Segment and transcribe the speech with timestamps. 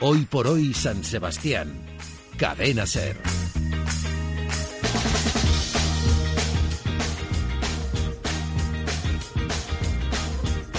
[0.00, 1.72] Hoy por hoy San Sebastián.
[2.36, 3.16] Cadena Ser.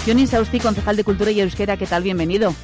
[0.06, 2.02] Johnny Sausti, concejal de Cultura y Euskera, ¿qué tal?
[2.02, 2.54] Bienvenido.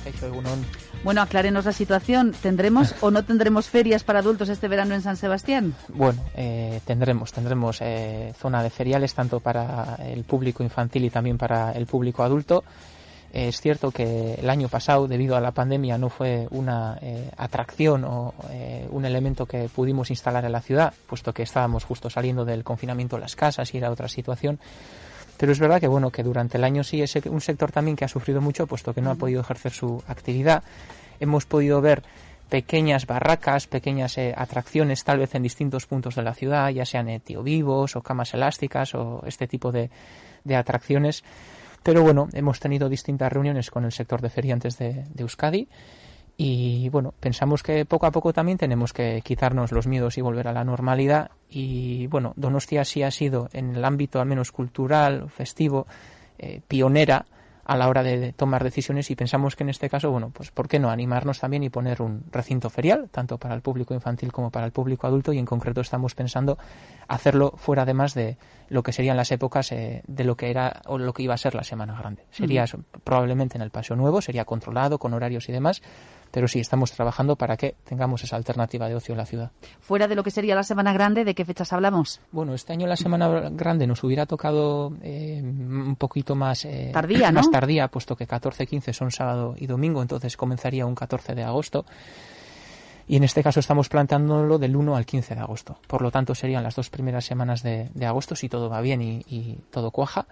[1.04, 2.34] Bueno, aclárenos la situación.
[2.40, 5.74] ¿Tendremos o no tendremos ferias para adultos este verano en San Sebastián?
[5.88, 11.36] Bueno, eh, tendremos, tendremos eh, zona de feriales tanto para el público infantil y también
[11.36, 12.64] para el público adulto.
[13.44, 18.04] Es cierto que el año pasado, debido a la pandemia, no fue una eh, atracción
[18.04, 18.34] o
[18.90, 23.16] un elemento que pudimos instalar en la ciudad, puesto que estábamos justo saliendo del confinamiento
[23.16, 24.58] en las casas y era otra situación.
[25.36, 28.04] Pero es verdad que bueno que durante el año sí es un sector también que
[28.04, 30.62] ha sufrido mucho, puesto que no ha podido ejercer su actividad.
[31.20, 32.02] Hemos podido ver
[32.48, 37.08] pequeñas barracas, pequeñas eh, atracciones tal vez en distintos puntos de la ciudad, ya sean
[37.08, 39.90] eh, tío vivos o camas elásticas o este tipo de,
[40.44, 41.24] de, atracciones.
[41.86, 45.68] Pero bueno, hemos tenido distintas reuniones con el sector de feriantes de, de Euskadi
[46.36, 50.48] y bueno, pensamos que poco a poco también tenemos que quitarnos los miedos y volver
[50.48, 51.30] a la normalidad.
[51.48, 55.86] Y bueno, Donostia sí ha sido en el ámbito al menos cultural, festivo,
[56.40, 57.24] eh, pionera
[57.66, 60.68] a la hora de tomar decisiones y pensamos que en este caso, bueno, pues ¿por
[60.68, 64.50] qué no animarnos también y poner un recinto ferial, tanto para el público infantil como
[64.50, 65.32] para el público adulto?
[65.32, 66.58] Y en concreto estamos pensando
[67.08, 68.38] hacerlo fuera además de
[68.68, 71.38] lo que serían las épocas eh, de lo que era o lo que iba a
[71.38, 72.24] ser la Semana Grande.
[72.30, 72.64] Sería
[73.04, 75.82] probablemente en el Paseo Nuevo, sería controlado con horarios y demás,
[76.30, 79.50] pero sí estamos trabajando para que tengamos esa alternativa de ocio en la ciudad.
[79.80, 82.20] Fuera de lo que sería la Semana Grande, ¿de qué fechas hablamos?
[82.32, 87.32] Bueno, este año la Semana Grande nos hubiera tocado eh, un poquito más eh, tardía,
[87.32, 91.44] más tardía, puesto que 14, 15 son sábado y domingo, entonces comenzaría un 14 de
[91.44, 91.86] agosto.
[93.08, 95.78] Y en este caso estamos planteándolo del 1 al 15 de agosto.
[95.86, 99.58] Por lo tanto, serían las dos primeras semanas de, agosto, si todo va bien y
[99.70, 100.26] todo cuaja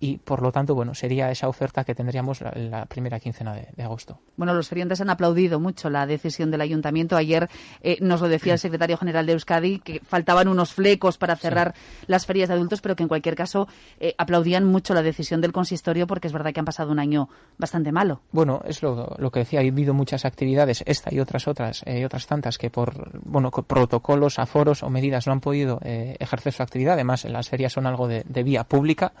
[0.00, 4.20] y por lo tanto, bueno, sería esa oferta que tendríamos la, primera quincena de, agosto.
[4.36, 7.16] Bueno, los feriantes han aplaudido mucho la decisión del ayuntamiento.
[7.16, 7.48] Ayer
[7.82, 11.74] eh, nos lo decía el secretario general de Euskadi que faltaban unos flecos para cerrar
[12.06, 13.66] las ferias de adultos, pero que en cualquier caso
[13.98, 17.28] eh, aplaudían mucho la decisión del consistorio porque es verdad que han pasado un año
[17.56, 18.20] bastante malo.
[18.30, 22.04] Bueno, es lo, lo que decía, ha habido muchas actividades, esta y otras otras, eh,
[22.04, 26.94] otras tantas que por bueno protocolos, aforos o medidas no han podido ejercer su actividad.
[26.94, 29.12] Además, las ferias son algo de vía pública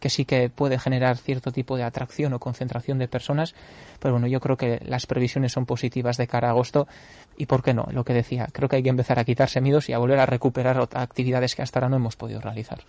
[0.00, 3.54] que sí que puede generar cierto tipo de atracción o concentración de personas,
[3.98, 6.86] pero bueno, yo creo que las previsiones son positivas de cara a agosto
[7.38, 9.88] y por qué no, lo que decía, creo que hay que empezar a quitarse miedos
[9.88, 12.80] y a volver a recuperar actividades que hasta ahora no hemos podido realizar.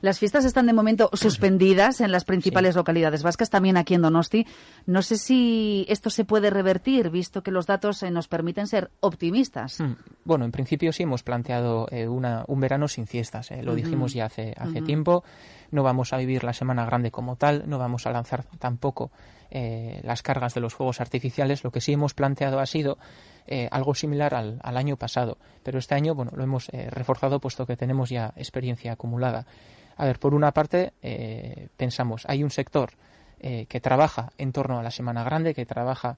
[0.00, 4.46] Las fiestas están de momento suspendidas en las principales localidades vascas, también aquí en Donosti.
[4.86, 8.90] No sé si esto se puede revertir, visto que los datos eh, nos permiten ser
[9.00, 9.78] optimistas.
[10.24, 14.14] Bueno, en principio sí hemos planteado eh, una, un verano sin fiestas, eh, lo dijimos
[14.14, 15.24] ya hace, hace tiempo
[15.70, 19.10] no vamos a vivir la Semana Grande como tal, no vamos a lanzar tampoco
[19.50, 21.62] eh, las cargas de los fuegos artificiales.
[21.62, 22.98] Lo que sí hemos planteado ha sido
[23.46, 27.64] eh, algo similar al, año pasado, pero este año bueno, lo hemos eh, reforzado puesto
[27.64, 29.46] que tenemos ya experiencia acumulada.
[29.96, 30.92] A ver, por una parte,
[31.76, 32.94] pensamos, hay un sector
[33.38, 36.16] que trabaja en torno a la Semana Grande, que trabaja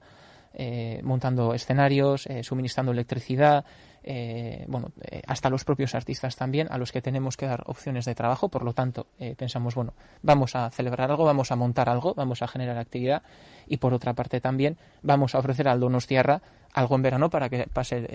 [1.03, 3.65] montando escenarios, suministrando electricidad,
[4.09, 8.05] eh, bueno, eh, hasta los propios artistas también, a los que tenemos que dar opciones
[8.05, 8.47] de trabajo.
[8.47, 12.41] Por lo tanto, eh, pensamos, bueno, vamos a celebrar algo, vamos a montar algo, vamos
[12.41, 13.21] a generar actividad
[13.67, 16.41] y por otra parte también vamos a ofrecer al Donostiarra
[16.73, 18.07] algo en verano para que pase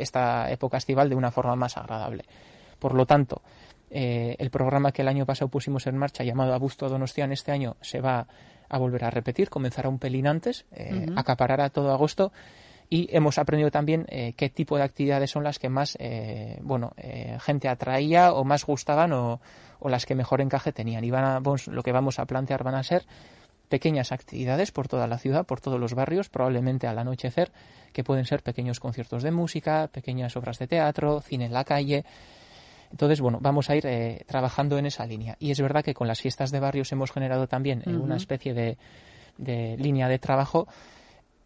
[0.00, 2.24] esta época estival de una forma más agradable.
[2.78, 3.42] Por lo tanto,
[3.90, 8.00] el programa que el año pasado pusimos en marcha llamado Abusto Donostian este año se
[8.00, 8.26] va
[8.70, 10.64] a volver a repetir, comenzará un pelín antes,
[11.16, 12.32] acaparará todo agosto
[12.90, 16.92] y hemos aprendido también eh, qué tipo de actividades son las que más eh, bueno
[16.96, 19.40] eh, gente atraía o más gustaban o,
[19.84, 22.82] las que mejor encaje tenían y van a, lo que vamos a plantear van a
[22.82, 23.06] ser
[23.70, 27.52] pequeñas actividades por toda la ciudad, por todos los barrios, probablemente al anochecer,
[27.92, 32.04] que pueden ser pequeños conciertos de música, pequeñas obras de teatro, cine en la calle.
[32.90, 33.86] Entonces, bueno, vamos a ir
[34.26, 35.36] trabajando en esa línea.
[35.38, 38.78] Y es verdad que con las fiestas de barrios hemos generado también una especie de,
[39.38, 40.66] de línea de trabajo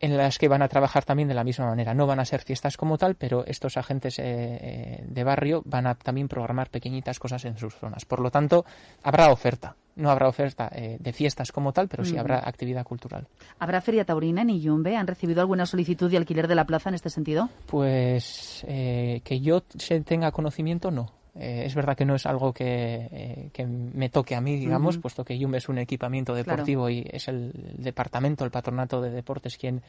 [0.00, 1.94] en las que van a trabajar también de la misma manera.
[1.94, 5.86] No van a ser fiestas como tal, pero estos agentes eh, eh, de barrio van
[5.86, 8.04] a también programar pequeñitas cosas en sus zonas.
[8.04, 8.66] Por lo tanto,
[9.02, 9.76] habrá oferta.
[9.96, 13.28] No habrá oferta eh, de fiestas como tal, pero sí habrá actividad cultural.
[13.60, 14.96] ¿Habrá feria taurina en Iyumbe?
[14.96, 17.48] ¿Han recibido alguna solicitud de alquiler de la plaza en este sentido?
[17.66, 19.62] Pues que yo
[20.04, 21.23] tenga conocimiento, no.
[21.36, 24.98] Eh, es verdad que no es algo que, eh, que me toque a mí, digamos,
[24.98, 29.56] puesto que Yumbe es un equipamiento deportivo y es el departamento, el patronato de deportes
[29.56, 29.82] quien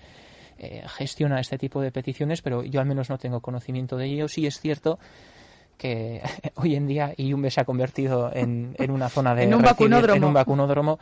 [0.58, 4.28] eh, gestiona este tipo de peticiones, pero yo al menos no tengo conocimiento de ello.
[4.28, 4.98] Sí es cierto
[5.78, 6.22] que
[6.56, 10.16] hoy en día Iyumbe se ha convertido en, en una zona de En un vacunódromo.
[10.16, 11.00] en un vacunódromo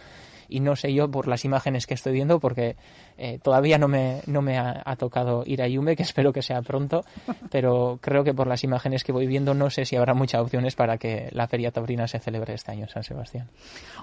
[0.49, 2.75] y no sé yo por las imágenes que estoy viendo porque
[3.17, 6.41] eh, todavía no me, no me ha, ha tocado ir a Yumbe, que espero que
[6.41, 7.03] sea pronto,
[7.49, 10.75] pero creo que por las imágenes que voy viendo no sé si habrá muchas opciones
[10.75, 13.49] para que la Feria Taurina se celebre este año en San Sebastián.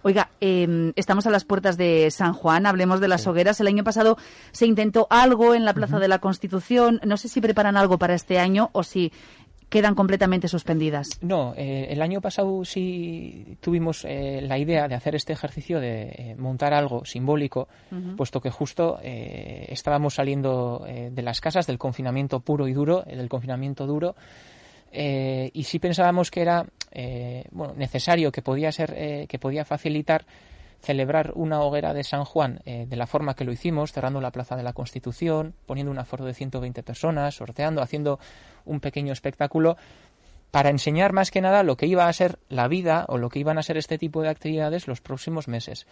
[0.02, 3.60] Oiga, eh, estamos a las puertas de San Juan, hablemos de las hogueras.
[3.60, 4.16] El año pasado
[4.50, 7.00] se intentó algo en la Plaza de la Constitución.
[7.04, 9.12] No sé si preparan algo para este año o si
[9.70, 11.18] quedan completamente suspendidas.
[11.22, 16.02] No, eh, el año pasado sí tuvimos eh, la idea de hacer este ejercicio de
[16.02, 17.68] eh, montar algo simbólico,
[18.16, 23.02] puesto que justo eh, estábamos saliendo eh, de las casas del confinamiento puro y duro,
[23.02, 24.16] del confinamiento duro,
[24.92, 26.66] y sí pensábamos que era
[27.52, 30.26] bueno, necesario, que podía ser, eh, que podía facilitar
[30.80, 34.32] celebrar una hoguera de San Juan eh, de la forma que lo hicimos, cerrando la
[34.32, 38.18] Plaza de la Constitución, poniendo un aforo de 120 personas, sorteando, haciendo
[38.64, 39.76] un pequeño espectáculo
[40.50, 43.38] para enseñar más que nada lo que iba a ser la vida o lo que
[43.38, 45.86] iban a ser este tipo de actividades los próximos meses.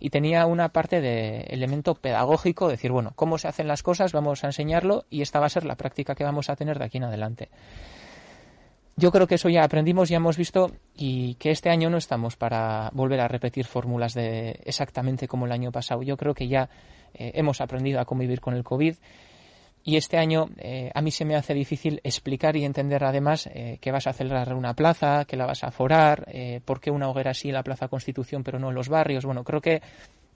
[0.00, 4.42] Y tenía una parte de elemento pedagógico, decir, bueno, cómo se hacen las cosas, vamos
[4.42, 6.98] a enseñarlo y esta va a ser la práctica que vamos a tener de aquí
[6.98, 7.50] en adelante.
[8.96, 12.36] Yo creo que eso ya aprendimos, ya hemos visto y que este año no estamos
[12.36, 16.02] para volver a repetir fórmulas de exactamente como el año pasado.
[16.02, 16.68] Yo creo que ya
[17.14, 18.96] eh, hemos aprendido a convivir con el COVID
[19.82, 23.78] y este año eh, a mí se me hace difícil explicar y entender además eh,
[23.80, 27.08] que vas a celebrar una plaza, que la vas a forar, eh, por qué una
[27.08, 29.24] hoguera sí en la Plaza Constitución pero no en los barrios.
[29.24, 29.80] Bueno, creo que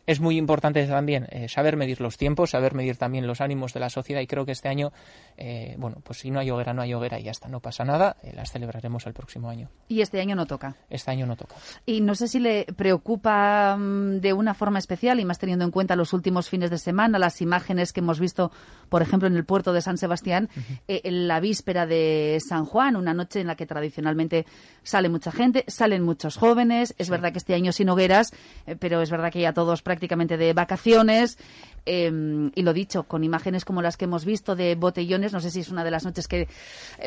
[0.07, 3.81] es muy importante también eh, saber medir los tiempos, saber medir también los ánimos de
[3.81, 4.93] la sociedad y creo que este año,
[5.37, 7.85] eh, bueno, pues si no hay hoguera, no hay hoguera y ya está, no pasa
[7.85, 9.71] nada, eh, las celebraremos el próximo año.
[9.89, 10.77] Y este año no toca.
[10.91, 11.57] Este año no toca.
[11.87, 15.71] Y no sé si le preocupa mm, de una forma especial, y más teniendo en
[15.71, 18.53] cuenta los últimos fines de semana, las imágenes que hemos visto,
[18.89, 20.51] por ejemplo, en el puerto de San Sebastián,
[20.87, 24.45] eh, en la víspera de San Juan, una noche en la que tradicionalmente
[24.83, 26.95] sale mucha gente, salen muchos jóvenes.
[26.99, 28.33] Es verdad que este año sin hogueras,
[28.79, 31.39] pero es verdad que ya todos prácticamente de vacaciones.
[31.87, 32.11] eh,
[32.55, 35.61] y lo dicho, con imágenes como las que hemos visto de botellones, no sé si
[35.61, 36.49] es una de las noches que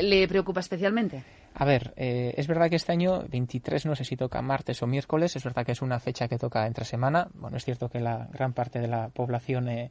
[0.00, 1.24] le preocupa especialmente.
[1.54, 4.86] A ver, eh, es verdad que este año 23 no sé si toca martes o
[4.86, 7.28] miércoles, es verdad que es una fecha que toca entre semana.
[7.34, 9.90] Bueno, es cierto que la gran parte de la población eh,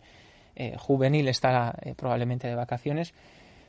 [0.59, 3.13] eh, juvenil está eh, probablemente de vacaciones.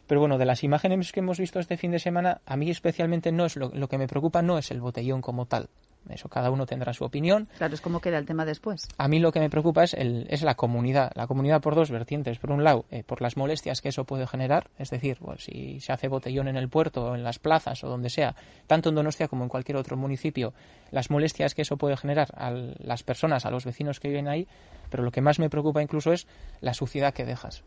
[0.07, 3.31] Pero bueno, de las imágenes que hemos visto este fin de semana, a mí especialmente
[3.31, 5.69] no es lo que me preocupa no es el botellón como tal.
[6.11, 7.49] Eso cada uno tendrá su opinión.
[7.59, 8.89] Claro, es como queda el tema después.
[8.97, 11.13] A mí lo que me preocupa es, el, es la comunidad.
[11.15, 12.39] La comunidad por dos vertientes.
[12.39, 14.71] Por un lado, eh, por las molestias que eso puede generar.
[14.79, 17.89] Es decir, pues, si se hace botellón en el puerto o en las plazas o
[17.89, 18.35] donde sea,
[18.67, 20.55] tanto en Donostia como en cualquier otro municipio,
[20.91, 24.47] las molestias que eso puede generar a las personas, a los vecinos que viven ahí.
[24.91, 26.27] Pero lo que más me preocupa incluso es
[26.61, 27.63] la suciedad que dejas.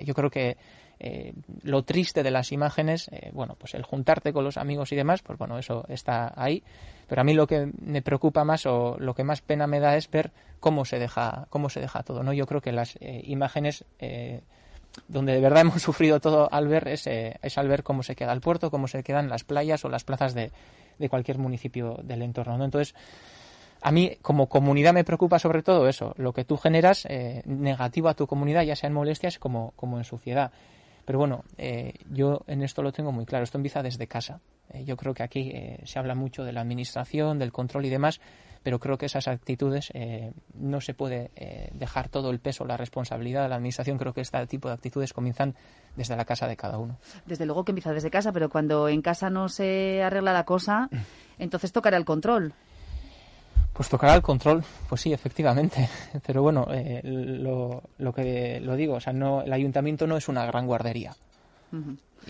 [0.00, 0.56] Yo creo que
[1.00, 1.32] eh,
[1.62, 5.22] lo triste de las imágenes, eh, bueno, pues el juntarte con los amigos y demás,
[5.22, 6.62] pues bueno, eso está ahí.
[7.06, 9.96] Pero a mí lo que me preocupa más o lo que más pena me da
[9.96, 12.32] es ver cómo se deja, cómo se deja todo, ¿no?
[12.32, 14.40] Yo creo que las eh, imágenes eh,
[15.08, 18.14] donde de verdad hemos sufrido todo al ver es, eh, es al ver cómo se
[18.14, 20.50] queda el puerto, cómo se quedan las playas o las plazas de,
[20.98, 22.64] de cualquier municipio del entorno, ¿no?
[22.64, 22.94] Entonces,
[23.82, 28.08] a mí como comunidad me preocupa sobre todo eso, lo que tú generas eh, negativo
[28.08, 30.52] a tu comunidad, ya sea en molestias como, como en suciedad.
[31.04, 34.40] Pero bueno, eh, yo en esto lo tengo muy claro, esto empieza desde casa.
[34.70, 37.90] Eh, yo creo que aquí eh, se habla mucho de la administración, del control y
[37.90, 38.20] demás,
[38.62, 41.30] pero creo que esas actitudes eh, no se puede
[41.74, 43.98] dejar todo el peso, la responsabilidad de la administración.
[43.98, 45.54] Creo que este tipo de actitudes comienzan
[45.96, 46.98] desde la casa de cada uno.
[47.26, 50.88] Desde luego que empieza desde casa, pero cuando en casa no se arregla la cosa,
[51.38, 52.54] entonces tocará el control.
[53.74, 55.88] Pues tocará el control, pues sí, efectivamente.
[56.26, 60.28] Pero bueno, eh, lo, lo que lo digo, o sea, no, el ayuntamiento no es
[60.28, 61.14] una gran guardería.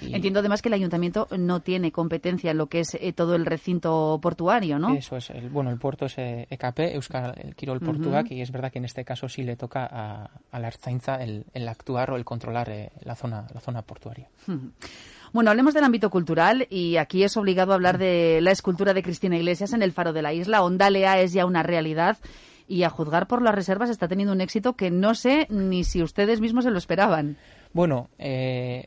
[0.00, 3.34] Y Entiendo además que el ayuntamiento no tiene competencia en lo que es eh, todo
[3.34, 4.94] el recinto portuario, ¿no?
[4.94, 8.50] Eso es, el, bueno, el puerto es eh, EKP, Euskal el Kirol Portugac, y es
[8.50, 12.10] verdad que en este caso sí le toca a, a la Ertzaintza el, el actuar
[12.10, 14.28] o el controlar eh, la zona la zona portuaria.
[14.48, 14.70] Ujú.
[15.34, 19.02] Bueno, hablemos del ámbito cultural y aquí es obligado a hablar de la escultura de
[19.02, 20.62] Cristina Iglesias en el Faro de la Isla.
[20.62, 22.18] Ondalea es ya una realidad
[22.68, 26.04] y a juzgar por las reservas está teniendo un éxito que no sé ni si
[26.04, 27.36] ustedes mismos se lo esperaban.
[27.72, 28.86] Bueno, eh,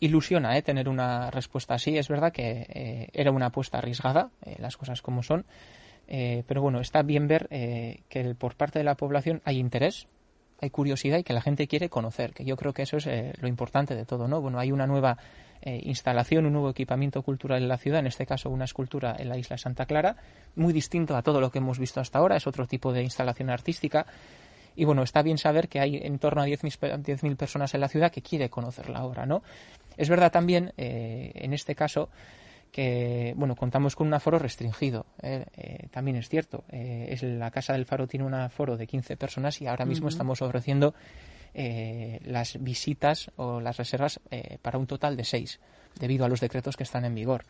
[0.00, 1.96] ilusiona eh, tener una respuesta así.
[1.96, 5.46] Es verdad que eh, era una apuesta arriesgada, eh, las cosas como son.
[6.08, 10.08] Eh, pero bueno, está bien ver que por parte de la población hay interés,
[10.62, 13.32] hay curiosidad y que la gente quiere conocer, que yo creo que eso es eh,
[13.40, 14.40] lo importante de todo, ¿no?
[14.40, 15.18] Bueno, hay una nueva
[15.60, 19.28] eh, instalación, un nuevo equipamiento cultural en la ciudad, en este caso una escultura en
[19.28, 20.16] la isla Santa Clara,
[20.56, 23.50] muy distinto a todo lo que hemos visto hasta ahora, es otro tipo de instalación
[23.50, 24.06] artística.
[24.74, 27.80] Y bueno, está bien saber que hay en torno a 10.000 pe- 10.000 personas en
[27.80, 29.42] la ciudad que quiere conocer la obra, ¿no?
[29.98, 32.08] Es verdad también, eh, en este caso,
[32.72, 37.50] que bueno contamos con un aforo restringido eh, eh, también es cierto eh, es la
[37.50, 40.94] casa del faro tiene un aforo de 15 personas y ahora mismo estamos ofreciendo
[41.54, 44.20] las visitas o las reservas
[44.62, 45.60] para un total de 6
[46.00, 47.44] debido a los decretos que están en vigor.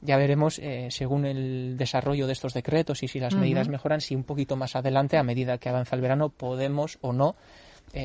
[0.00, 4.22] Ya veremos según el desarrollo de estos decretos y si las medidas mejoran si un
[4.22, 7.34] poquito más adelante a medida que avanza el verano podemos o no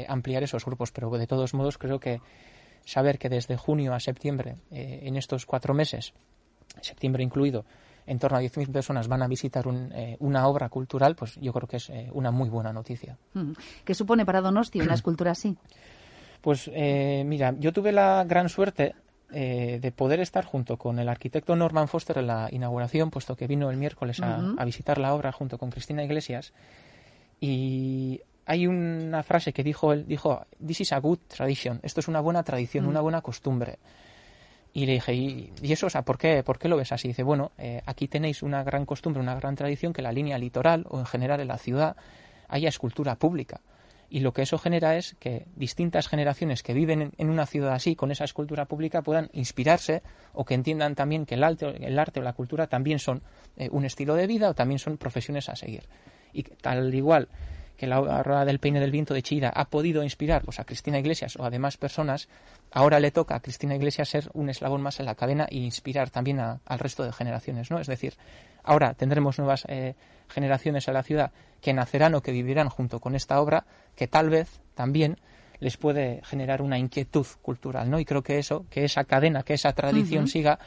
[0.07, 0.89] ampliar esos grupos.
[0.89, 2.21] Pero de todos modos creo que
[2.83, 6.15] saber que desde junio a septiembre, en estos cuatro meses,
[6.81, 7.65] septiembre incluido,
[8.09, 11.67] en torno a 10.000 personas van a visitar eh, una obra cultural, pues yo creo
[11.67, 13.17] que es eh, una muy buena noticia.
[13.33, 13.51] Mm.
[13.85, 15.55] ¿Qué supone para Donosti una escultura así?
[16.41, 18.95] Pues eh, mira, yo tuve la gran suerte
[19.29, 23.69] de poder estar junto con el arquitecto Norman Foster en la inauguración, puesto que vino
[23.69, 26.53] el miércoles a, visitar la obra junto con Cristina Iglesias.
[27.41, 32.07] Y hay una frase que dijo él, dijo, This is a good tradition, esto es
[32.07, 32.87] una buena tradición, mm.
[32.87, 33.79] una buena costumbre.
[34.73, 35.87] Y le dije, ¿y, eso?
[35.87, 37.07] O sea, ¿por qué, ¿por qué lo ves así?
[37.07, 40.85] dice, bueno, eh, aquí tenéis una gran costumbre, una gran tradición que la línea litoral
[40.89, 41.95] o en general en la ciudad
[42.47, 43.61] haya escultura pública.
[44.11, 47.95] Y lo que eso genera es que distintas generaciones que viven en, una ciudad así,
[47.95, 50.01] con esa escultura pública, puedan inspirarse
[50.33, 53.21] o que entiendan también que el arte, el arte o la cultura también son
[53.55, 55.83] eh, un estilo de vida o también son profesiones a seguir.
[56.33, 57.27] Y tal igual
[57.79, 60.99] que la obra del peine del viento de Chida ha podido inspirar pues, a Cristina
[60.99, 62.27] Iglesias o a demás personas,
[62.71, 66.09] ahora le toca a Cristina Iglesias ser un eslabón más en la cadena e inspirar
[66.09, 67.79] también al resto de generaciones, ¿no?
[67.79, 68.15] Es decir,
[68.63, 69.95] ahora tendremos nuevas eh,
[70.27, 71.31] generaciones en la ciudad
[71.61, 75.17] que nacerán o que vivirán junto con esta obra, que tal vez también
[75.61, 77.97] les puede generar una inquietud cultural, ¿no?
[77.97, 80.59] Y creo que eso, que esa cadena, que esa tradición siga,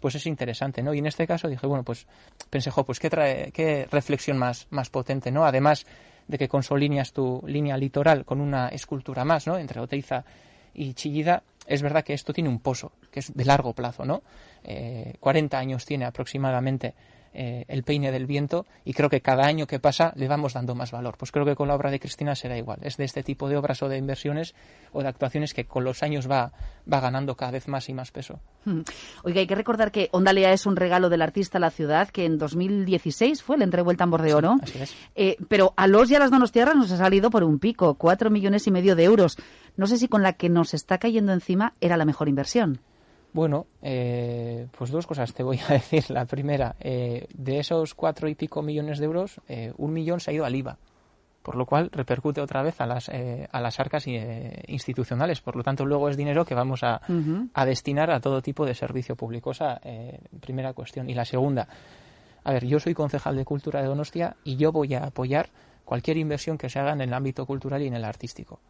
[0.00, 0.94] pues es interesante, ¿no?
[0.94, 2.06] Y en este caso dije, bueno, pues
[2.50, 5.44] pensé, jo, pues qué, trae, qué reflexión más, más potente, ¿no?
[5.44, 5.86] Además,
[6.26, 9.58] de que consolineas tu línea litoral con una escultura más, ¿no?
[9.58, 10.24] Entre Oteiza
[10.74, 14.22] y Chillida, es verdad que esto tiene un pozo, que es de largo plazo, ¿no?
[15.20, 16.94] 40 eh, años tiene aproximadamente
[17.40, 20.74] eh, el peine del viento y creo que cada año que pasa le vamos dando
[20.74, 21.14] más valor.
[21.16, 22.80] Pues creo que con la obra de Cristina será igual.
[22.82, 24.56] Es de este tipo de obras o de inversiones
[24.92, 26.50] o de actuaciones que con los años va,
[26.92, 28.40] va ganando cada vez más y más peso.
[28.64, 28.80] Hmm.
[29.22, 32.24] Oiga, hay que recordar que Ondalea es un regalo del artista a la ciudad que
[32.24, 34.56] en 2016 fue, le entregó el tambor de oro.
[35.14, 38.30] Eh, pero a los y a las donostiarras nos ha salido por un pico, cuatro
[38.30, 39.36] millones y medio de euros.
[39.76, 42.80] No sé si con la que nos está cayendo encima era la mejor inversión.
[43.32, 46.10] Bueno, eh, pues dos cosas te voy a decir.
[46.10, 50.30] La primera, eh, de esos cuatro y pico millones de euros, eh, un millón se
[50.30, 50.78] ha ido al IVA,
[51.42, 54.06] por lo cual repercute otra vez a las, a las arcas
[54.66, 55.40] institucionales.
[55.40, 57.00] Por lo tanto, luego es dinero que vamos a,
[57.54, 59.52] a destinar a todo tipo de servicio público.
[59.52, 59.80] Esa
[60.40, 61.08] primera cuestión.
[61.08, 61.66] Y la segunda,
[62.44, 65.48] a ver, yo soy concejal de Cultura de Donostia y yo voy a apoyar
[65.86, 68.60] cualquier inversión que se haga en el ámbito cultural y en el artístico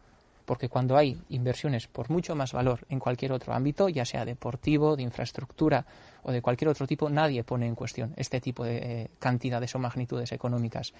[0.49, 4.95] porque cuando hay inversiones por mucho más valor en cualquier otro ámbito, ya sea deportivo,
[4.95, 5.85] de infraestructura
[6.23, 9.77] o de cualquier otro tipo, nadie pone en cuestión este tipo de eh, cantidades o
[9.77, 10.91] magnitudes económicas.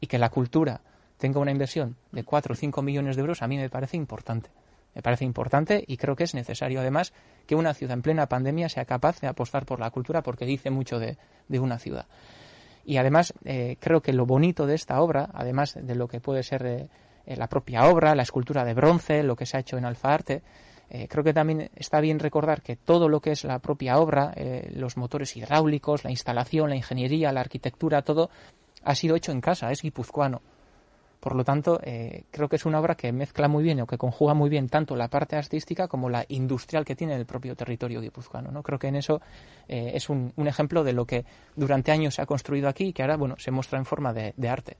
[0.00, 0.80] Y que la cultura
[1.16, 4.50] tenga una inversión de 4 o 5 millones de euros a mí me parece importante.
[4.96, 7.12] Me parece importante y creo que es necesario además
[7.46, 10.70] que una ciudad en plena pandemia sea capaz de apostar por la cultura porque dice
[10.70, 11.16] mucho de,
[11.50, 12.06] una ciudad.
[12.84, 16.42] Y además eh, creo que lo bonito de esta obra, además de lo que puede
[16.42, 16.88] ser eh,
[17.28, 20.14] eh, la propia obra, la escultura de bronce, lo que se ha hecho en Alfa
[20.14, 20.42] Arte.
[20.88, 24.32] Eh, creo que también está bien recordar que todo lo que es la propia obra,
[24.34, 28.30] eh, los motores hidráulicos, la instalación, la ingeniería, la arquitectura, todo
[28.82, 30.40] ha sido hecho en casa, es guipuzcoano.
[31.20, 31.80] Por lo tanto,
[32.30, 34.94] creo que es una obra que mezcla muy bien o que conjuga muy bien tanto
[34.94, 38.52] la parte artística como la industrial que tiene el propio territorio guipuzcoano.
[38.52, 38.62] ¿no?
[38.62, 39.20] Creo que en eso
[39.66, 41.24] es un, ejemplo de lo que
[41.56, 44.48] durante años se ha construido aquí y que ahora bueno, se muestra en forma de
[44.48, 44.76] arte.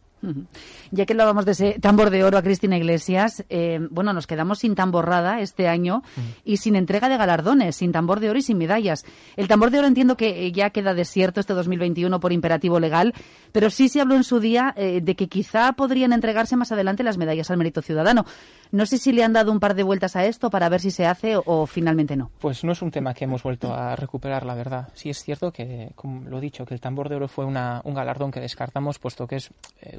[0.90, 4.60] Ya que hablábamos de ese tambor de oro a Cristina Iglesias, eh, bueno, nos quedamos
[4.60, 6.02] sin tamborrada este año
[6.44, 9.04] y sin entrega de galardones, sin tambor de oro y sin medallas.
[9.36, 13.14] El tambor de oro entiendo que eh, ya queda desierto este 2021 por imperativo legal,
[13.52, 17.02] pero sí se habló en su día eh, de que quizá podrían entregarse más adelante
[17.02, 18.24] las medallas al mérito ciudadano.
[18.70, 20.90] No sé si le han dado un par de vueltas a esto para ver si
[20.90, 22.30] se hace o, finalmente no.
[22.38, 24.88] Pues no es un tema que hemos vuelto a recuperar, la verdad.
[24.94, 27.80] Sí es cierto que, como lo he dicho, que el tambor de oro fue una,
[27.84, 29.50] un galardón que descartamos, puesto que es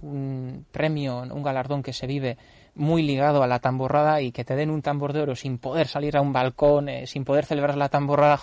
[0.09, 2.37] un premio, un galardón que se vive
[2.75, 5.87] muy ligado a la tamborrada y que te den un tambor de oro sin poder
[5.87, 8.39] salir a un balcón, eh, sin poder celebrar la tamborrada,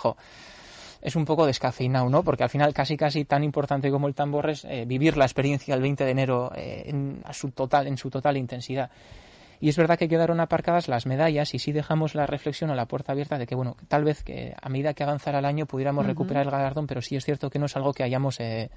[1.01, 2.23] es un poco descafeinado, ¿no?
[2.23, 5.75] Porque al final casi casi tan importante como el tambor es eh, vivir la experiencia
[5.75, 8.89] el 20 de enero eh, en, a su total, en su total intensidad.
[9.59, 12.85] Y es verdad que quedaron aparcadas las medallas y sí dejamos la reflexión o la
[12.85, 16.05] puerta abierta de que, bueno, tal vez que a medida que avanzara el año pudiéramos
[16.05, 18.69] recuperar el galardón, pero sí es cierto que no es algo que hayamos eh,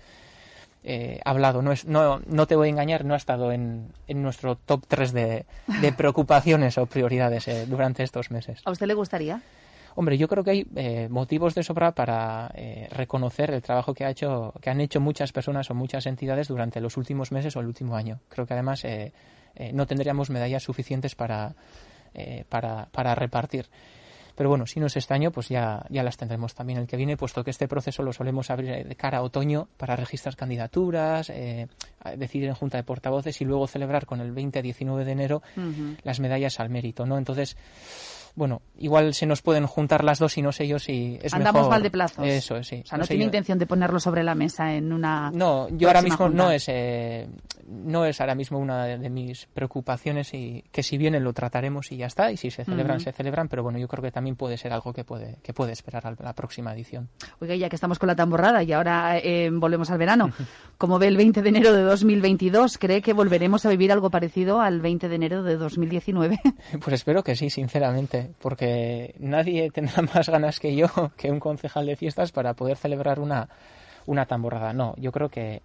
[1.24, 1.62] hablado.
[1.62, 4.84] No, es, no, no te voy a engañar, no ha estado en, en nuestro top
[4.88, 5.46] 3 de,
[5.80, 8.60] de preocupaciones o prioridades eh, durante estos meses.
[8.64, 9.42] ¿A usted le gustaría?
[9.96, 14.04] Hombre, yo creo que hay eh, motivos de sobra para eh, reconocer el trabajo que
[14.04, 17.60] ha hecho, que han hecho muchas personas o muchas entidades durante los últimos meses o
[17.60, 18.20] el último año.
[18.28, 19.12] Creo que además eh,
[19.72, 21.54] no tendríamos medallas suficientes para,
[22.48, 23.66] para, para repartir.
[24.34, 26.96] Pero bueno, si no es este año, pues ya, ya las tendremos también el que
[26.96, 31.32] viene, puesto que este proceso lo solemos abrir de cara a otoño para registrar candidaturas,
[32.16, 35.42] decidir en junta de portavoces y luego celebrar con el 20-19 de enero
[36.02, 37.18] las medallas al mérito, ¿no?
[37.18, 37.56] Entonces,
[38.34, 41.68] bueno, igual se nos pueden juntar las dos y no sé yo si es Andamos
[41.68, 42.26] mal de plazos.
[42.26, 42.82] Eso, sí.
[42.84, 45.30] O sea, no, tiene intención de ponerlo sobre la mesa en una.
[45.32, 47.28] No, yo ahora mismo no es, eh,
[47.66, 51.96] no es ahora mismo una de, mis preocupaciones y que si vienen lo trataremos y
[51.96, 52.30] ya está.
[52.30, 53.48] Y si se celebran, se celebran.
[53.48, 56.14] Pero bueno, yo creo que también puede ser algo que puede, que puede esperar a
[56.22, 57.08] la próxima edición.
[57.40, 60.32] Oiga, ya que estamos con la tamborrada y ahora eh, volvemos al verano,
[60.80, 64.62] como ve el 20 de enero de 2022, ¿cree que volveremos a vivir algo parecido
[64.62, 66.40] al 20 de enero de 2019?
[66.82, 71.84] Pues espero que sí, sinceramente porque nadie tendrá más ganas que yo, que un concejal
[71.84, 73.50] de fiestas, para poder celebrar una,
[74.06, 74.72] una tamborrada.
[74.72, 75.60] No, yo creo que,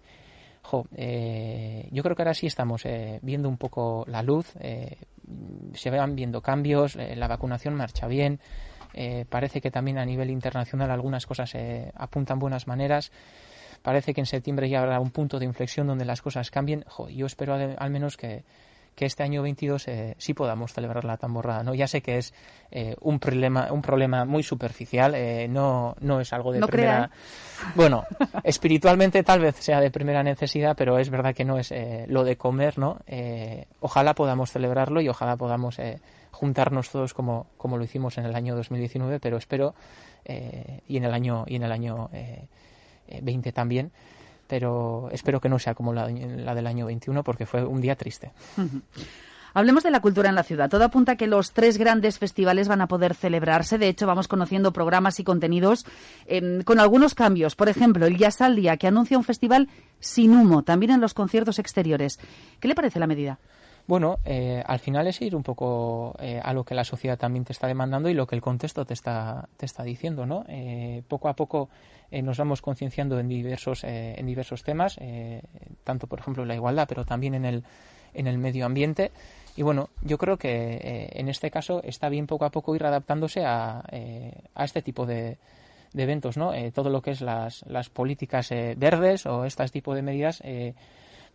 [0.94, 4.98] eh, yo creo que ahora sí estamos eh, viendo un poco la luz, eh,
[5.72, 8.38] se van viendo cambios, la vacunación marcha bien,
[9.30, 11.54] parece que también a nivel internacional algunas cosas
[11.94, 13.10] apuntan buenas maneras.
[13.86, 16.84] Parece que en septiembre ya habrá un punto de inflexión donde las cosas cambien.
[17.08, 18.42] yo espero al menos que,
[18.96, 21.62] que este año 22 eh, sí podamos celebrar la tamborrada.
[21.62, 21.72] ¿no?
[21.72, 22.34] Ya sé que es
[22.72, 27.12] eh, un, problema, un problema muy superficial, eh, no, no es algo de primera...
[27.76, 28.04] Bueno,
[28.42, 31.72] espiritualmente tal vez sea de primera necesidad, pero es verdad que no es
[32.08, 32.98] lo de comer, ¿no?
[33.78, 35.78] ojalá podamos celebrarlo y ojalá podamos
[36.32, 39.76] juntarnos todos como, como lo hicimos en el año 2019, pero espero,
[40.24, 42.10] y en el año, y en el año
[43.22, 43.92] 20 también,
[44.46, 48.32] pero espero que no sea como la, del año 21 porque fue un día triste.
[49.56, 50.68] Hablemos de la cultura en la ciudad.
[50.68, 53.78] Todo apunta a que los tres grandes festivales van a poder celebrarse.
[53.78, 55.86] De hecho, vamos conociendo programas y contenidos
[56.26, 57.56] em, con algunos cambios.
[57.56, 61.14] Por ejemplo, el Jazz al Día, que anuncia un festival sin humo, también en los
[61.14, 62.18] conciertos exteriores.
[62.60, 63.38] ¿Qué le parece la medida?
[63.86, 67.44] Bueno, eh, al final es ir un poco eh, a lo que la sociedad también
[67.44, 70.44] te está demandando y lo que el contexto te está, te está diciendo, ¿no?
[70.48, 71.68] Eh, poco a poco
[72.10, 74.96] nos vamos concienciando en diversos, en diversos temas,
[75.82, 77.64] tanto por ejemplo en la igualdad, pero también en el,
[78.14, 79.10] en el medio ambiente.
[79.56, 83.44] Y bueno, yo creo que en este caso está bien poco a poco ir adaptándose
[83.44, 83.82] a,
[84.54, 85.38] a este tipo de,
[85.94, 86.52] de eventos, ¿no?
[86.72, 90.40] todo lo que es las, las políticas verdes o este tipo de medidas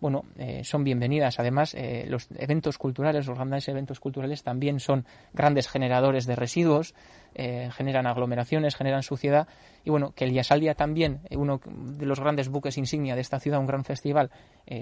[0.02, 1.40] bueno, eh, son bienvenidas.
[1.40, 6.96] Además, eh, los eventos culturales, los grandes eventos culturales también son grandes generadores de residuos,
[7.36, 9.48] eh, generan aglomeraciones, generan suciedad.
[9.86, 13.60] Y bueno, que el Yasaldia también, uno de los grandes buques insignia de esta ciudad,
[13.60, 14.32] un gran festival,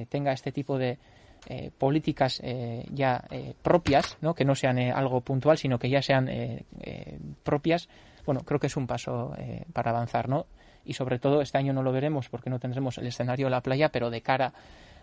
[0.10, 0.98] tenga este tipo de,
[1.78, 2.42] políticas
[2.92, 3.24] ya
[3.62, 4.34] propias, ¿no?
[4.34, 6.30] que no sean algo puntual, sino que ya sean
[7.44, 7.88] propias,
[8.26, 9.34] bueno, creo que es un paso
[9.72, 10.48] para avanzar, ¿no?
[10.84, 13.62] Y sobre todo este año no lo veremos porque no tendremos el escenario de la
[13.62, 14.54] playa, pero de cara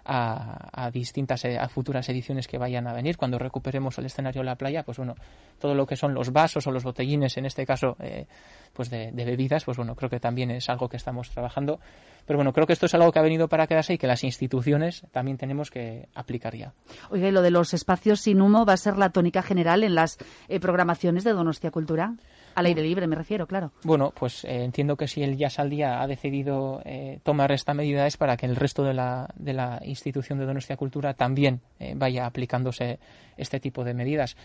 [0.06, 3.16] a, distintas eh, a futuras ediciones que vayan a venir.
[3.16, 5.14] Cuando recuperemos el escenario de la playa pues bueno
[5.58, 8.26] todo lo que son los vasos o los botellines en este caso eh,
[8.72, 11.80] pues de, bebidas pues bueno creo que también es algo que estamos trabajando.
[12.26, 14.24] Pero bueno creo que esto es algo que ha venido para quedarse y que las
[14.24, 16.72] instituciones también tenemos que aplicar ya.
[17.10, 19.94] Oiga y lo de los espacios sin humo va a ser la tónica general en
[19.94, 22.14] las eh, programaciones de Donostia Cultura
[22.56, 23.70] al aire libre, me refiero, claro.
[23.84, 27.74] Bueno, pues eh, entiendo que si el Jazz al Día ha decidido eh, tomar esta
[27.74, 31.60] medida es para que el resto de la, de la institución de Donostia Cultura también
[31.78, 32.98] eh, vaya aplicándose
[33.36, 34.36] este tipo de medidas.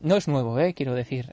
[0.00, 1.32] no es nuevo, quiero decir.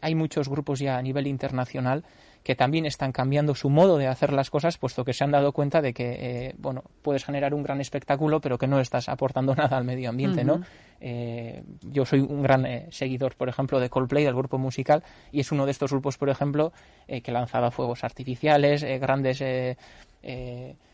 [0.00, 2.04] hay muchos grupos ya a nivel internacional
[2.42, 5.52] que también están cambiando su modo de hacer las cosas, puesto que se han dado
[5.52, 9.54] cuenta de que, eh, bueno, puedes generar un gran espectáculo, pero que no estás aportando
[9.56, 10.62] nada al medio ambiente, ¿no?
[11.00, 15.40] Eh, yo soy un gran eh, seguidor, por ejemplo, de Coldplay, del grupo musical, y
[15.40, 16.72] es uno de estos grupos, por ejemplo,
[17.06, 19.42] que lanzaba fuegos artificiales, grandes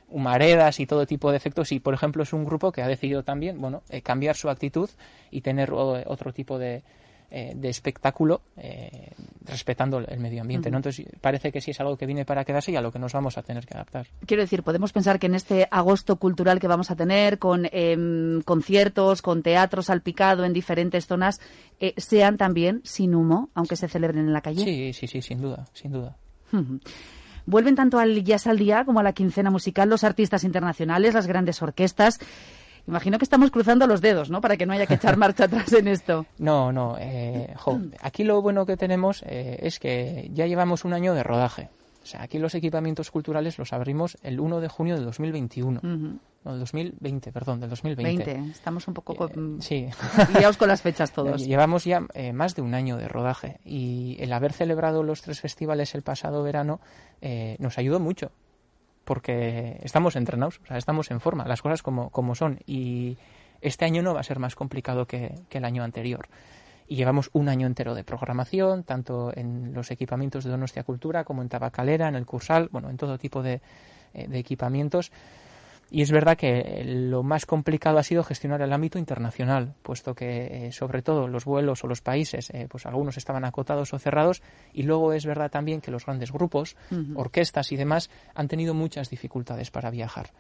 [0.09, 3.23] humaredas y todo tipo de efectos, y, por ejemplo, es un grupo que ha decidido
[3.23, 4.89] también, bueno, cambiar su actitud
[5.31, 6.83] y tener otro tipo de
[7.31, 9.11] eh, de espectáculo eh,
[9.45, 10.71] respetando el medio ambiente.
[10.71, 10.77] ¿no?
[10.79, 13.13] Entonces, parece que sí es algo que viene para quedarse y a lo que nos
[13.13, 14.07] vamos a tener que adaptar.
[14.27, 18.43] Quiero decir, podemos pensar que en este agosto cultural que vamos a tener, con em,
[18.43, 21.41] conciertos, con teatro salpicado en diferentes zonas,
[21.81, 24.65] eh, sean también sin humo, aunque se celebren en la calle.
[24.65, 26.17] Sí, sí, sí, sin duda, sin duda.
[27.47, 31.27] Vuelven tanto al Jazz al Día como a la quincena musical los artistas internacionales, las
[31.27, 32.19] grandes orquestas.
[32.87, 34.41] Imagino que estamos cruzando los dedos, ¿no?
[34.41, 36.27] Para que no haya que echar marcha atrás en esto.
[36.39, 36.97] No, no.
[36.99, 37.55] Eh,
[38.01, 41.69] aquí lo bueno que tenemos eh, es que ya llevamos un año de rodaje.
[42.07, 45.81] O sea, aquí los equipamientos culturales los abrimos el 1 de junio de 2021.
[45.83, 48.25] No, del 2020, perdón, del 2020.
[48.25, 48.51] 20.
[48.53, 49.57] Estamos un poco con...
[49.57, 49.89] Eh, sí.
[50.39, 51.45] liados con las fechas todos.
[51.45, 55.41] Llevamos ya eh, más de un año de rodaje y el haber celebrado los tres
[55.41, 56.81] festivales el pasado verano
[57.21, 58.31] eh, nos ayudó mucho
[59.07, 63.17] porque estamos entrenados, o sea, estamos en forma, las cosas como, como son y
[63.63, 66.29] este año no va a ser más complicado que, que el año anterior
[66.89, 71.43] y llevamos un año entero de programación, tanto en los equipamientos de Donostia Cultura como
[71.43, 73.61] en Tabacalera, en el Cursal, bueno, en todo tipo de,
[74.15, 75.13] eh, equipamientos.
[75.91, 80.67] Y es verdad que lo más complicado ha sido gestionar el ámbito internacional, puesto que
[80.67, 84.43] eh, sobre todo los vuelos o los países, eh, pues algunos estaban acotados o cerrados,
[84.73, 86.77] y luego es verdad también que los grandes grupos,
[87.15, 90.31] orquestas y demás han tenido muchas dificultades para viajar.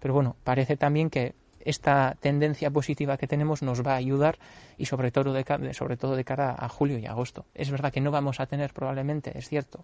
[0.00, 1.34] Pero bueno, parece también que
[1.64, 4.38] esta tendencia positiva que tenemos nos va a ayudar
[4.78, 7.46] y sobre todo de, sobre todo de cara a julio y agosto.
[7.54, 9.82] Es verdad que no vamos a tener probablemente, es cierto,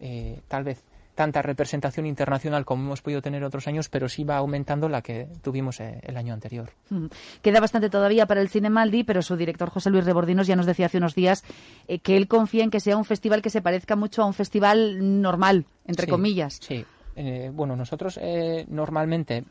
[0.00, 0.82] eh, tal vez
[1.14, 5.28] tanta representación internacional como hemos podido tener otros años, pero sí va aumentando la que
[5.42, 6.70] tuvimos eh, el año anterior.
[6.88, 7.06] Mm.
[7.42, 10.66] Queda bastante todavía para el cine Maldi, pero su director José Luis Rebordinos ya nos
[10.66, 11.44] decía hace unos días
[11.88, 14.34] eh, que él confía en que sea un festival que se parezca mucho a un
[14.34, 16.58] festival normal, entre comillas.
[16.60, 16.84] Sí,
[17.16, 19.44] eh, bueno, nosotros eh, normalmente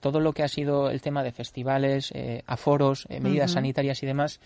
[0.00, 2.12] todo lo que ha sido el tema de festivales,
[2.46, 4.40] aforos, medidas sanitarias y demás,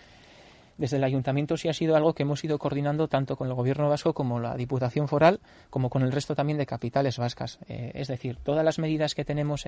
[0.79, 3.89] desde el ayuntamiento sí ha sido algo que hemos ido coordinando tanto con el gobierno
[3.89, 7.59] vasco como la diputación foral, como con el resto también de capitales vascas.
[7.67, 9.65] es decir, todas las medidas que tenemos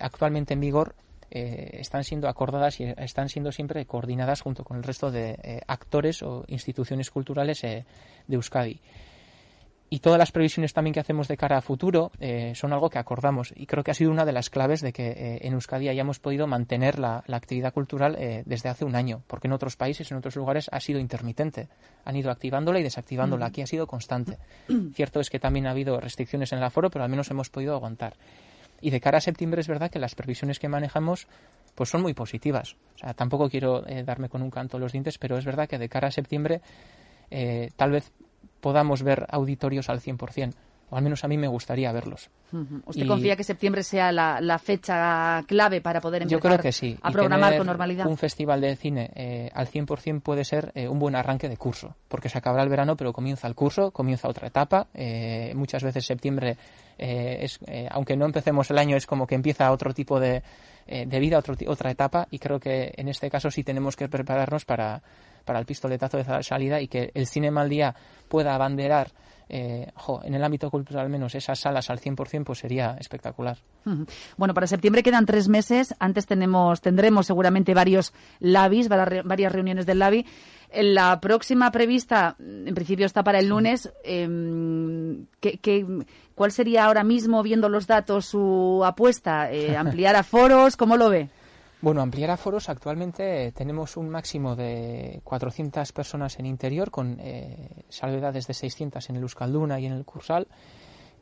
[0.00, 0.94] actualmente en vigor
[1.30, 6.44] están siendo acordadas y están siendo siempre coordinadas junto con el resto de actores o
[6.48, 7.84] instituciones culturales de
[8.28, 8.80] Euskadi
[9.88, 12.98] y todas las previsiones también que hacemos de cara a futuro eh, son algo que
[12.98, 15.88] acordamos y creo que ha sido una de las claves de que eh, en Euskadi
[15.88, 20.10] hayamos podido mantener la, actividad cultural eh, desde hace un año, porque en otros países,
[20.10, 21.68] en otros lugares ha sido intermitente.
[22.04, 23.46] Han ido activándola y desactivándola.
[23.46, 24.38] Aquí ha sido constante.
[24.94, 27.74] Cierto es que también ha habido restricciones en el aforo, pero al menos hemos podido
[27.74, 28.14] aguantar.
[28.80, 31.28] Y de cara a septiembre es verdad que las previsiones que manejamos
[31.74, 32.76] pues son muy positivas.
[32.96, 35.88] O sea, tampoco quiero darme con un canto los dientes, pero es verdad que de
[35.88, 36.62] cara a septiembre
[37.76, 38.12] tal vez
[38.66, 40.52] podamos ver auditorios al 100%.
[40.90, 42.30] O al menos a mí me gustaría verlos.
[42.84, 46.98] ¿Usted confía que septiembre sea la, fecha clave para poder empezar Yo creo que sí.
[47.00, 48.08] a programar con normalidad?
[48.08, 51.94] Un festival de cine eh, al 100% puede ser eh, un buen arranque de curso,
[52.08, 54.88] porque se acabará el verano, pero comienza el curso, comienza otra etapa.
[54.94, 56.56] Eh, muchas veces septiembre,
[56.98, 60.42] es, aunque no empecemos el año, es como que empieza otro tipo de,
[60.88, 64.64] de vida, otro, otra etapa, y creo que en este caso sí tenemos que prepararnos
[64.64, 65.02] para
[65.46, 67.94] para el pistoletazo de salida y que el cine mal día
[68.28, 69.12] pueda abanderar
[69.48, 69.92] eh,
[70.24, 73.56] en el ámbito cultural al menos esas salas al 100% pues sería espectacular.
[74.36, 75.94] Bueno, para septiembre quedan tres meses.
[76.00, 80.26] Antes tenemos, tendremos seguramente varios labis, varias reuniones del labi.
[80.74, 83.92] La próxima prevista, en principio está para el lunes.
[84.02, 85.26] Em,
[86.34, 89.52] cuál sería ahora mismo, viendo los datos, su apuesta?
[89.52, 90.76] Eh, ¿Ampliar aforos?
[90.76, 91.28] ¿Cómo lo ve?
[91.82, 98.46] Bueno, ampliar aforos actualmente tenemos un máximo de 400 personas en interior con eh, salvedades
[98.46, 100.48] de 600 en el Euskalduna y en el Cursal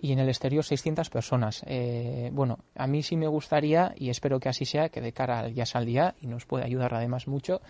[0.01, 1.65] y en el exterior 600 personas.
[1.67, 5.41] Eh, bueno, a mí sí me gustaría y espero que así sea que de cara
[5.41, 7.61] al ya al día y nos puede ayudar además mucho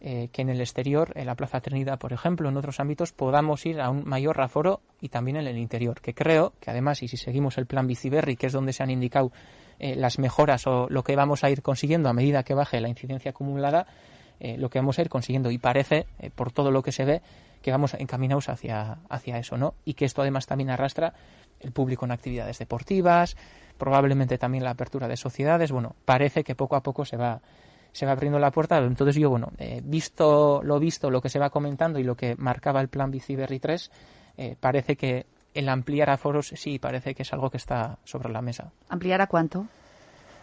[0.00, 3.64] eh, que en el exterior, en la Plaza Trinidad, por ejemplo, en otros ámbitos, podamos
[3.64, 7.08] ir a un mayor aforo y también en el interior, que creo que además, y
[7.08, 9.32] si seguimos el plan Biciberri, que es donde se han indicado
[9.80, 12.88] eh, las mejoras o lo que vamos a ir consiguiendo a medida que baje la
[12.88, 13.86] incidencia acumulada,
[14.40, 15.52] eh, lo que vamos a ir consiguiendo.
[15.52, 17.22] Y parece, eh, por todo lo que se ve,
[17.62, 19.74] que vamos encaminados hacia, hacia eso, ¿no?
[19.84, 21.14] Y que esto además también arrastra
[21.60, 23.36] el público en actividades deportivas,
[23.76, 25.70] probablemente también la apertura de sociedades.
[25.70, 27.40] Bueno, parece que poco a poco se va
[27.90, 28.78] se va abriendo la puerta.
[28.78, 29.50] Entonces yo, bueno,
[29.82, 33.58] visto lo visto, lo que se va comentando y lo que marcaba el plan Biciberri
[33.58, 33.90] 3,
[34.60, 35.26] parece que
[35.58, 38.70] el ampliar aforos sí parece que es algo que está sobre la mesa.
[38.88, 39.66] ¿Ampliar a cuánto?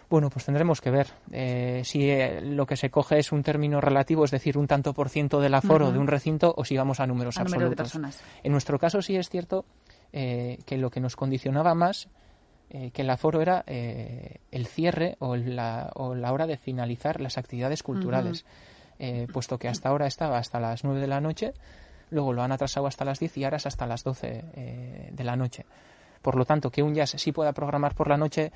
[0.09, 1.07] Bueno, pues tendremos que ver.
[1.31, 4.93] Eh, si eh, lo que se coge es un término relativo, es decir, un tanto
[4.93, 7.69] por ciento del aforo de un recinto, o si vamos a números absolutos.
[7.69, 8.21] de personas.
[8.43, 9.63] En nuestro caso sí es cierto
[10.11, 12.09] eh, que lo que nos condicionaba más
[12.67, 17.83] que el aforo era el cierre o la, o la, hora de finalizar las actividades
[17.83, 18.43] culturales,
[19.31, 21.53] puesto que hasta ahora estaba hasta las nueve de la noche
[22.11, 25.23] luego lo han atrasado hasta las 10 y ahora es hasta las 12 eh, de
[25.23, 25.65] la noche.
[26.21, 28.51] Por lo tanto, que un jazz sí pueda programar por la noche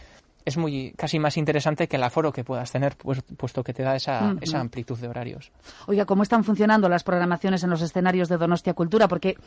[0.45, 3.83] es muy casi más interesante que el aforo que puedas tener, pues, puesto que te
[3.83, 5.51] da esa, esa amplitud de horarios.
[5.87, 9.07] Oiga, ¿cómo están funcionando las programaciones en los escenarios de Donostia Cultura?
[9.07, 9.37] Porque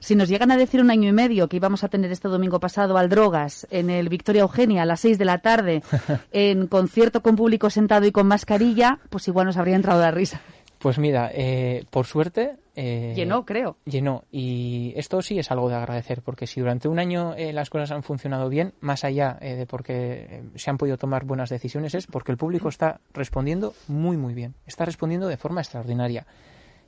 [0.00, 2.60] si nos llegan a decir un año y medio que íbamos a tener este domingo
[2.60, 5.82] pasado al Drogas en el Victoria Eugenia a las 6 de la tarde,
[6.32, 10.40] en concierto con público sentado y con mascarilla, pues igual nos habría entrado la risa.
[10.82, 12.56] Pues mira, eh, por suerte...
[12.74, 13.76] Eh, llenó, creo.
[13.84, 14.24] Llenó.
[14.32, 17.92] Y esto sí es algo de agradecer, porque si durante un año eh, las cosas
[17.92, 22.32] han funcionado bien, más allá de porque se han podido tomar buenas decisiones, es porque
[22.32, 24.56] el público está respondiendo muy, muy bien.
[24.66, 26.26] Está respondiendo de forma extraordinaria.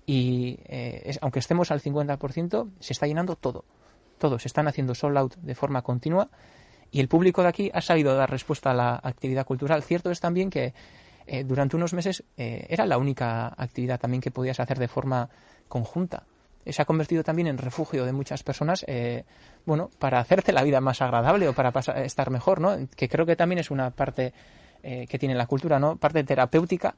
[0.06, 0.58] Y
[1.20, 3.64] aunque estemos al 50%, se está llenando todo.
[4.18, 4.40] Todo.
[4.40, 6.30] Se están haciendo sold out de forma continua.
[6.90, 9.84] Y el público de aquí ha sabido dar respuesta a la actividad cultural.
[9.84, 10.74] Cierto es también que
[11.26, 15.28] eh, durante unos meses eh, era la única actividad también que podías hacer de forma
[15.68, 16.24] conjunta.
[16.66, 19.24] Se ha convertido también en refugio de muchas personas, eh,
[19.66, 22.76] bueno, para hacerte la vida más agradable o para estar mejor, ¿no?
[22.96, 24.32] Que creo que también es una parte
[24.82, 25.96] que tiene la cultura, ¿no?
[25.96, 26.94] Parte terapéutica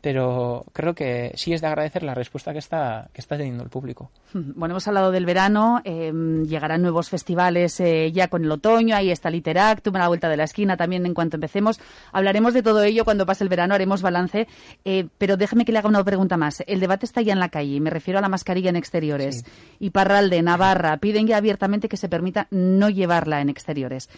[0.00, 3.70] pero creo que sí es de agradecer la respuesta que está, que está teniendo el
[3.70, 4.10] público.
[4.58, 6.12] Bueno, hemos hablado del verano, eh,
[6.46, 10.36] llegarán nuevos festivales eh, ya con el otoño, ahí está Literactum, a la vuelta de
[10.36, 11.80] la esquina también en cuanto empecemos.
[12.12, 14.48] Hablaremos de todo ello cuando pase el verano, haremos balance,
[14.84, 16.62] eh, pero déjeme que le haga una pregunta más.
[16.66, 19.44] El debate está ya en la calle, me refiero a la mascarilla en exteriores.
[19.78, 24.08] Y Parralde, Navarra, piden ya abiertamente que se permita no llevarla en exteriores.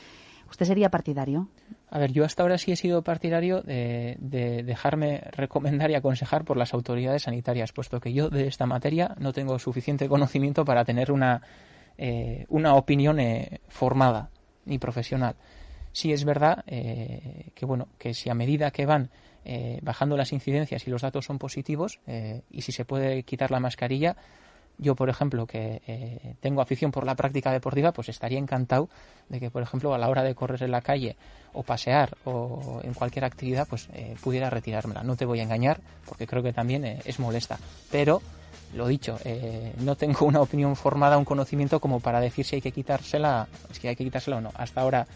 [0.50, 1.48] ¿Usted sería partidario?
[1.92, 4.16] A ver, yo hasta ahora sí he sido partidario de,
[4.64, 9.32] dejarme recomendar y aconsejar por las autoridades sanitarias, puesto que yo de esta materia no
[9.32, 11.42] tengo suficiente conocimiento para tener una,
[11.98, 14.30] eh, una opinión eh, formada
[14.66, 15.34] ni profesional.
[15.90, 19.10] Sí es verdad eh, que bueno que si a medida que van
[19.82, 21.98] bajando las incidencias y los datos son positivos
[22.50, 24.14] y si se puede quitar la mascarilla,
[24.80, 28.88] yo, por ejemplo, que eh, tengo afición por la práctica deportiva, pues estaría encantado
[29.28, 31.16] de que, por ejemplo, a la hora de correr en la calle
[31.52, 35.02] o pasear o en cualquier actividad, pues eh, pudiera retirármela.
[35.02, 37.58] No te voy a engañar, porque creo que también eh, es molesta.
[37.90, 38.22] Pero,
[38.74, 39.18] lo dicho,
[39.78, 43.88] no tengo una opinión formada, un conocimiento como para decir si hay que quitársela, si
[43.88, 44.52] hay que quitársela o no.
[44.54, 45.06] Hasta ahora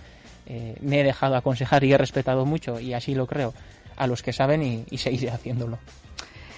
[0.81, 3.55] me he dejado aconsejar y he respetado mucho, y así lo creo,
[3.97, 5.79] a los que saben y, y seguiré haciéndolo.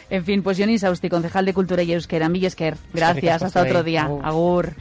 [0.08, 2.76] En fin, pues Johnny Sausti, concejal de Cultura y Euskera, Millesker.
[2.92, 4.08] Gracias, hasta otro día.
[4.22, 4.74] Agur.